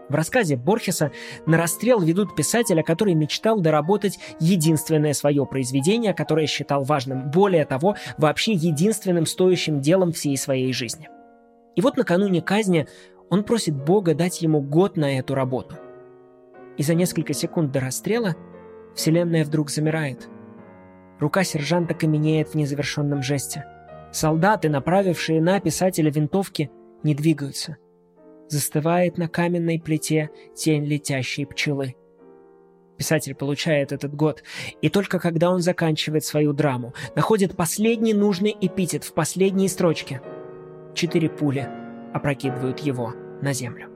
[0.09, 1.11] В рассказе Борхеса
[1.45, 7.95] на расстрел ведут писателя, который мечтал доработать единственное свое произведение, которое считал важным, более того,
[8.17, 11.09] вообще единственным стоящим делом всей своей жизни.
[11.75, 12.87] И вот накануне казни
[13.29, 15.75] он просит Бога дать ему год на эту работу.
[16.77, 18.35] И за несколько секунд до расстрела
[18.95, 20.27] Вселенная вдруг замирает.
[21.19, 23.65] Рука сержанта каменеет в незавершенном жесте.
[24.11, 26.71] Солдаты, направившие на писателя винтовки,
[27.03, 27.77] не двигаются.
[28.49, 31.95] Застывает на каменной плите тень летящей пчелы.
[32.97, 34.43] Писатель получает этот год,
[34.81, 40.21] и только когда он заканчивает свою драму, находит последний нужный эпитет в последней строчке.
[40.95, 41.69] Четыре пули
[42.13, 43.87] опрокидывают его на землю.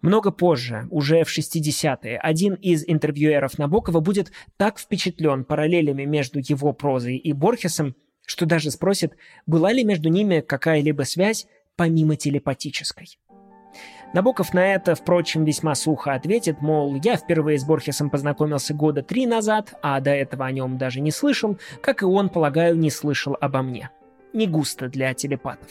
[0.00, 6.72] Много позже, уже в 60-е, один из интервьюеров Набокова будет так впечатлен параллелями между его
[6.72, 11.46] прозой и Борхесом, что даже спросит, была ли между ними какая-либо связь
[11.78, 13.18] помимо телепатической.
[14.12, 19.26] Набоков на это, впрочем, весьма сухо ответит, мол, я впервые с Борхесом познакомился года три
[19.26, 23.36] назад, а до этого о нем даже не слышал, как и он, полагаю, не слышал
[23.40, 23.90] обо мне.
[24.32, 25.70] Не густо для телепатов.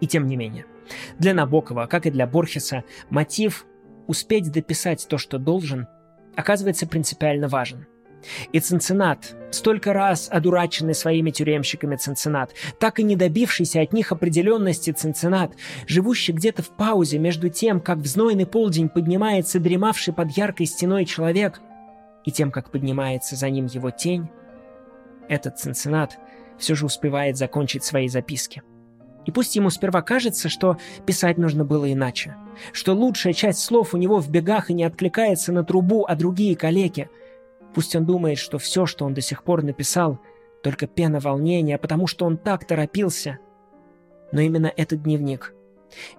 [0.00, 0.66] И тем не менее,
[1.18, 3.64] для Набокова, как и для Борхеса, мотив
[4.06, 5.86] «успеть дописать то, что должен»
[6.34, 7.86] оказывается принципиально важен.
[8.52, 14.90] И Цинциннат, столько раз одураченный своими тюремщиками Цинциннат, так и не добившийся от них определенности
[14.90, 15.52] Цинциннат,
[15.86, 21.04] живущий где-то в паузе между тем, как в знойный полдень поднимается дремавший под яркой стеной
[21.04, 21.60] человек,
[22.24, 24.28] и тем, как поднимается за ним его тень,
[25.28, 26.18] этот Цинциннат
[26.58, 28.62] все же успевает закончить свои записки–
[29.26, 32.36] и пусть ему сперва кажется, что писать нужно было иначе,
[32.72, 36.56] что лучшая часть слов у него в бегах и не откликается на трубу, а другие
[36.56, 37.10] калеки.
[37.76, 40.18] Пусть он думает, что все, что он до сих пор написал,
[40.62, 43.38] только пена волнения, потому что он так торопился.
[44.32, 45.54] Но именно этот дневник,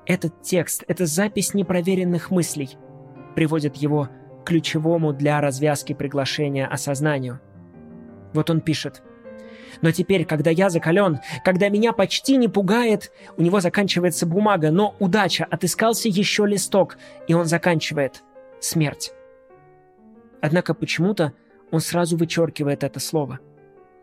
[0.06, 2.78] этот текст, эта запись непроверенных мыслей
[3.34, 4.08] приводит его
[4.44, 7.40] к ключевому для развязки приглашения осознанию.
[8.34, 9.02] Вот он пишет–
[9.82, 14.96] но теперь, когда я закален, когда меня почти не пугает, у него заканчивается бумага, но
[14.98, 18.24] удача, отыскался еще листок, и он заканчивает.
[18.60, 19.12] Смерть.
[20.42, 21.34] Однако почему-то
[21.72, 23.40] он сразу вычеркивает это слово.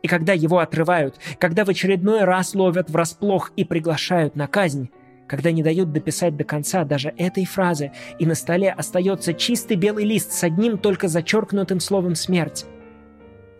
[0.02, 4.90] И когда его отрывают, когда в очередной раз ловят врасплох и приглашают на казнь,
[5.26, 10.04] когда не дают дописать до конца даже этой фразы, и на столе остается чистый белый
[10.04, 12.66] лист с одним только зачеркнутым словом «смерть»,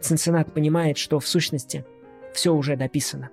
[0.04, 1.86] Цинциннат понимает, что в сущности
[2.34, 3.30] все уже написано.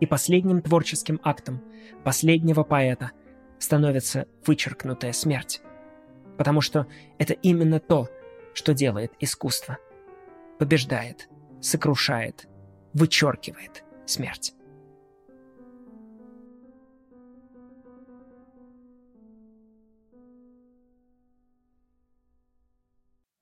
[0.00, 1.60] И последним творческим актом
[2.02, 3.10] последнего поэта
[3.58, 5.60] становится вычеркнутая смерть.
[6.38, 6.86] Потому что
[7.18, 8.08] это именно то,
[8.54, 9.78] что делает искусство.
[10.58, 11.28] Побеждает,
[11.60, 12.46] сокрушает,
[12.92, 14.54] вычеркивает смерть.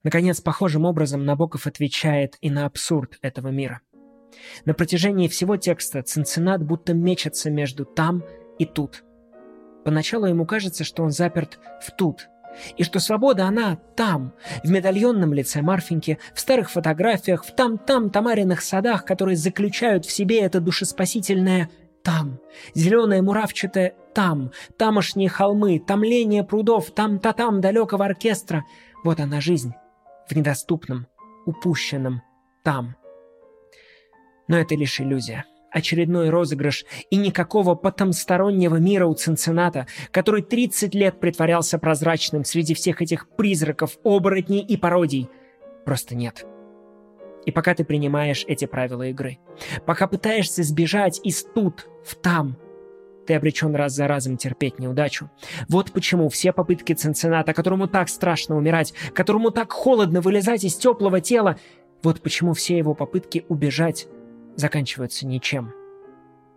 [0.05, 3.83] Наконец, похожим образом Набоков отвечает и на абсурд этого мира.
[4.65, 8.25] На протяжении всего текста Цинциннат будто мечется между там
[8.59, 9.05] и тут.
[9.85, 12.29] Поначалу ему кажется, что он заперт в тут,
[12.77, 14.33] и что свобода она там,
[14.65, 20.41] в медальонном лице Марфеньки, в старых фотографиях, в там-там тамариных садах, которые заключают в себе
[20.41, 21.71] это душеспасительное
[22.03, 22.41] там,
[22.75, 28.65] зеленое муравчатое там, тамошние холмы, томление прудов, там-та-там далекого оркестра.
[29.05, 29.75] Вот она жизнь
[30.29, 31.07] в недоступном,
[31.47, 32.23] упущенном
[32.65, 32.97] там.
[34.49, 35.45] Но это лишь иллюзия.
[35.71, 43.03] Очередной розыгрыш и никакого потомстороннего мира у Цинцината, который 30 лет притворялся прозрачным среди всех
[43.03, 45.29] этих призраков, оборотней и пародий.
[45.85, 46.47] Просто нет.
[47.45, 49.39] И пока ты принимаешь эти правила игры,
[49.87, 52.57] пока пытаешься сбежать из тут в там,
[53.27, 55.31] ты обречен раз за разом терпеть неудачу.
[55.69, 61.21] Вот почему все попытки Цинцината, которому так страшно умирать, которому так холодно вылезать из теплого
[61.21, 61.59] тела,
[62.03, 64.09] вот почему все его попытки убежать
[64.59, 65.73] заканчиваются ничем.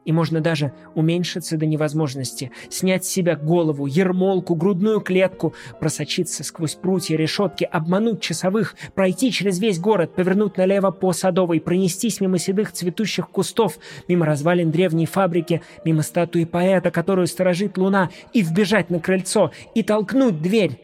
[0.04, 6.74] И можно даже уменьшиться до невозможности, снять с себя голову, ермолку, грудную клетку, просочиться сквозь
[6.74, 12.72] прутья решетки, обмануть часовых, пройти через весь город, повернуть налево по Садовой, пронестись мимо седых
[12.72, 13.78] цветущих кустов,
[14.08, 19.84] мимо развалин древней фабрики, мимо статуи поэта, которую сторожит луна, и вбежать на крыльцо, и
[19.84, 20.80] толкнуть дверь,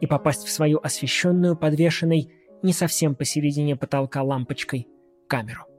[0.00, 2.32] и попасть в свою освещенную, подвешенной
[2.64, 4.88] не совсем посередине потолка лампочкой
[5.28, 5.69] камеру.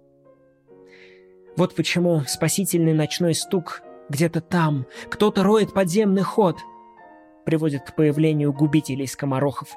[1.58, 6.58] Вот почему спасительный ночной стук где-то там, кто-то роет подземный ход,
[7.46, 9.70] приводит к появлению губителей скоморохов.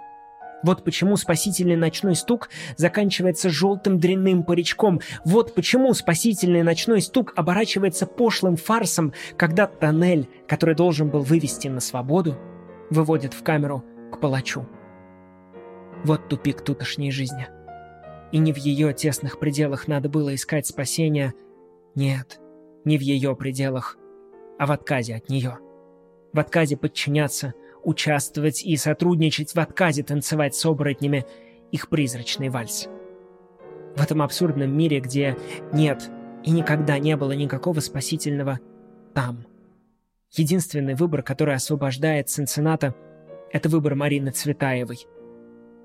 [0.63, 5.01] Вот почему спасительный ночной стук заканчивается желтым дрянным паричком.
[5.25, 11.81] Вот почему спасительный ночной стук оборачивается пошлым фарсом, когда тоннель, который должен был вывести на
[11.81, 12.39] свободу,
[12.89, 14.67] выводит в камеру к палачу.
[16.03, 17.47] Вот тупик тутошней жизни.
[18.33, 21.35] И не в ее тесных пределах надо было искать спасения,
[21.95, 22.41] нет,
[22.85, 23.97] не в ее пределах,
[24.59, 25.59] а в отказе от нее.
[26.33, 31.25] В отказе подчиняться, участвовать и сотрудничать, в отказе танцевать с оборотнями
[31.71, 32.89] их призрачный вальс.
[33.97, 35.37] В этом абсурдном мире, где
[35.73, 36.11] нет
[36.43, 38.59] и никогда не было никакого спасительного
[39.15, 39.47] там.
[40.33, 42.95] Единственный выбор, который освобождает Цинцината,
[43.53, 45.07] это выбор Марины Цветаевой.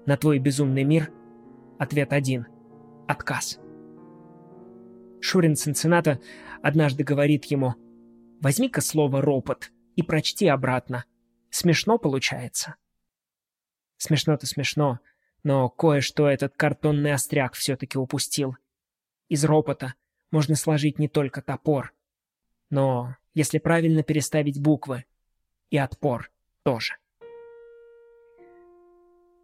[0.07, 1.11] На твой безумный мир
[1.77, 2.47] ответ один—
[3.07, 3.59] отказ.
[5.21, 6.19] Шурин Цинцината
[6.61, 7.75] однажды говорит ему
[8.41, 11.05] «Возьми-ка слово «ропот» и прочти обратно.
[11.49, 12.75] Смешно получается».
[13.97, 14.99] Смешно-то смешно,
[15.43, 18.55] но кое-что этот картонный остряк все-таки упустил.
[19.27, 19.95] Из ропота
[20.31, 21.93] можно сложить не только топор,
[22.69, 25.05] но, если правильно переставить буквы,
[25.69, 26.31] и отпор
[26.63, 26.98] тоже.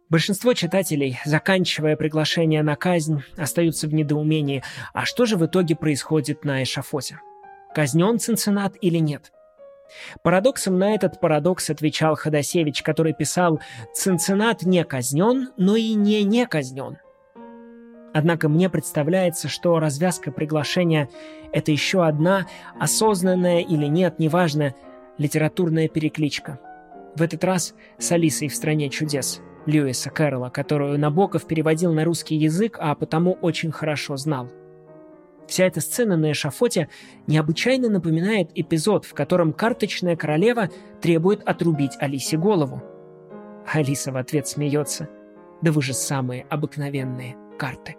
[0.08, 4.62] Большинство читателей, заканчивая приглашение на казнь, остаются в недоумении,
[4.94, 7.20] а что же в итоге происходит на эшафоте?
[7.74, 9.32] Казнен Цинциннат или нет?
[10.22, 13.60] Парадоксом на этот парадокс отвечал Ходосевич, который писал
[13.94, 16.98] «Цинциннат не казнен, но и не не казнен».
[18.14, 21.08] Однако мне представляется, что развязка приглашения—
[21.52, 22.46] это еще одна,
[22.78, 24.74] осознанная или нет, неважно,
[25.18, 26.60] литературная перекличка.
[27.16, 29.42] В этот раз с Алисой в «Стране чудес».
[29.66, 34.48] Льюиса Кэрролла, которую Набоков переводил на русский язык, а потому очень хорошо знал.
[35.46, 36.88] Вся эта сцена на эшафоте
[37.26, 42.82] необычайно напоминает эпизод, в котором карточная королева требует отрубить Алисе голову.
[43.72, 45.08] Алиса в ответ смеется.
[45.62, 47.96] «Да вы же самые обыкновенные карты».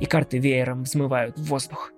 [0.00, 1.92] И карты веером взмывают в воздух.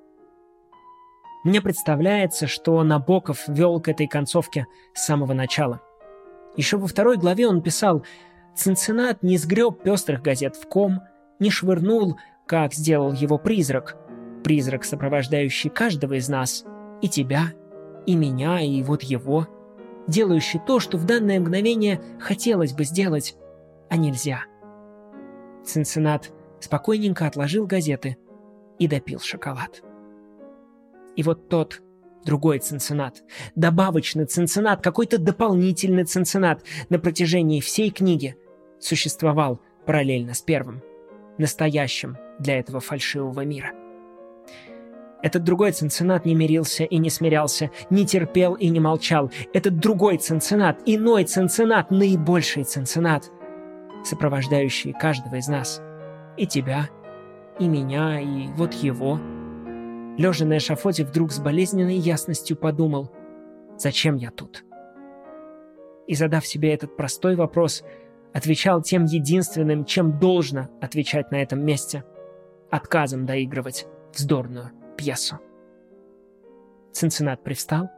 [1.43, 5.81] Мне представляется, что Набоков вел к этой концовке с самого начала.
[6.57, 8.05] Еще во второй главе он писал
[8.61, 11.01] Цинциннат не сгреб пестрых газет в ком,
[11.39, 13.97] не швырнул, как сделал его призрак.
[14.45, 16.67] Призрак, сопровождающий каждого из нас,
[17.01, 17.55] и тебя,
[18.05, 19.49] и меня, и вот его,
[20.07, 23.35] делающий то, что в данное мгновение хотелось бы сделать,
[23.89, 24.41] а нельзя.
[25.65, 26.31] Цинциннат
[26.61, 28.19] спокойненько отложил газеты
[28.79, 29.83] и допил шоколад.
[31.17, 31.81] И вот тот
[32.27, 33.23] другой цинциннат,
[33.55, 38.37] добавочный цинциннат, какой-то дополнительный цинциннат на протяжении всей книги
[38.81, 40.83] существовал параллельно с первым,
[41.39, 43.73] настоящим для этого фальшивого мира.
[45.23, 49.31] Этот другой цинцинат не мирился и не смирялся, не терпел и не молчал.
[49.53, 53.31] Этот другой цинцинат, иной цинцинат, наибольший цинцинат,
[54.05, 55.83] сопровождающий каждого из нас.
[56.39, 56.89] И тебя,
[57.59, 59.21] и меня, и вот его.
[60.17, 63.13] Лежа на эшафоте, вдруг с болезненной ясностью подумал,
[63.77, 64.65] зачем я тут?
[66.07, 67.85] И задав себе этот простой вопрос,
[68.33, 72.05] отвечал тем единственным, чем должно отвечать на этом месте–
[72.71, 75.39] отказом доигрывать вздорную пьесу.
[76.93, 77.91] Цинциннат привстал,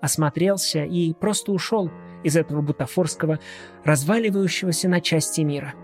[0.00, 1.90] осмотрелся и просто ушел
[2.22, 3.38] из этого бутафорского,
[3.84, 5.74] разваливающегося на части мира.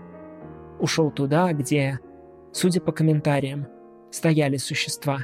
[0.79, 1.99] Ушел туда, где,
[2.51, 3.67] судя по комментариям,
[4.11, 5.19] стояли существа,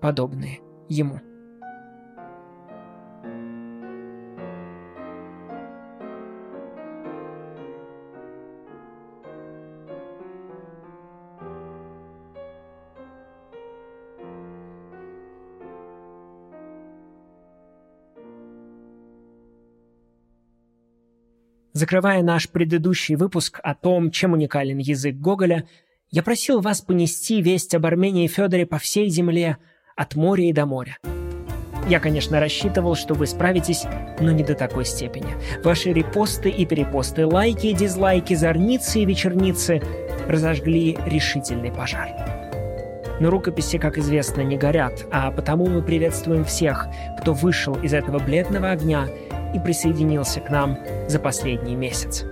[0.00, 1.20] подобные ему.
[21.80, 25.66] Закрывая наш предыдущий выпуск о том, чем уникален язык Гоголя,
[26.10, 29.56] я просил вас понести весть об Армении Федоре по всей земле,
[29.96, 30.98] от моря и до моря.
[31.88, 33.84] Я, конечно, рассчитывал, что вы справитесь,
[34.20, 35.34] но не до такой степени.
[35.64, 39.80] Ваши репосты и перепосты, лайки и дизлайки, зорницы и вечерницы
[40.28, 42.49] разожгли решительный пожар.
[43.20, 46.88] Но рукописи, как известно, не горят, а потому мы приветствуем всех,
[47.20, 49.06] кто вышел из этого бледного огня
[49.54, 52.24] и присоединился к нам за последний месяц.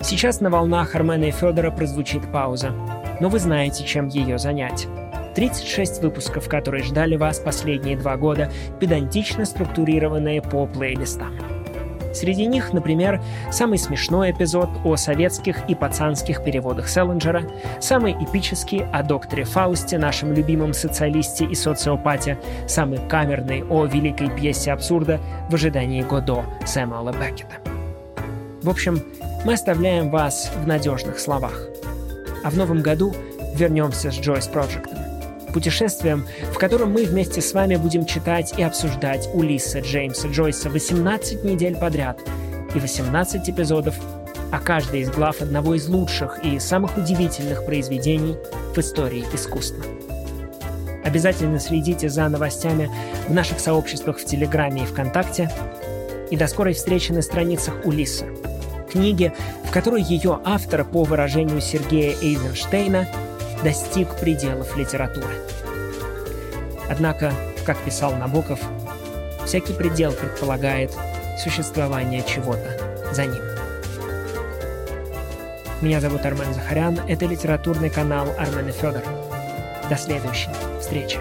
[0.00, 2.72] Сейчас на волнах Армена и Федора прозвучит пауза,
[3.20, 4.86] но вы знаете, чем ее занять.
[5.34, 11.61] 36 выпусков, которые ждали вас последние два года, педантично структурированные по плейлистам.
[12.12, 17.42] Среди них, например, самый смешной эпизод о советских и пацанских переводах Селлинджера,
[17.80, 24.72] самый эпический о докторе Фаусте, нашем любимом социалисте и социопате, самый камерный о великой пьесе
[24.72, 27.56] абсурда в ожидании Годо Сэмюэла Беккета.
[28.62, 29.00] В общем,
[29.44, 31.66] мы оставляем вас в надежных словах.
[32.44, 33.12] А в новом году
[33.54, 35.01] вернемся с Joyce Project.
[35.52, 41.44] Путешествием, в котором мы вместе с вами будем читать и обсуждать Улисса Джеймса Джойса 18
[41.44, 42.20] недель подряд
[42.74, 43.94] и 18 эпизодов
[44.50, 48.36] о каждой из глав одного из лучших и самых удивительных произведений
[48.74, 49.84] в истории искусства.
[51.04, 52.90] Обязательно следите за новостями
[53.28, 55.50] в наших сообществах в Телеграме и ВКонтакте.
[56.30, 58.26] И до скорой встречи на страницах Улисса–
[58.92, 59.32] книги,
[59.64, 63.08] в которой ее автор, по выражению Сергея Эйзенштейна,
[63.62, 65.34] достиг пределов литературы.
[66.88, 67.32] Однако,
[67.64, 68.60] как писал Набоков,
[69.44, 70.92] всякий предел предполагает
[71.42, 73.42] существование чего-то за ним.
[75.80, 79.02] Меня зовут Армен Захарян, это литературный канал Армен и Федор.
[79.88, 80.50] До следующей
[80.80, 81.18] встречи.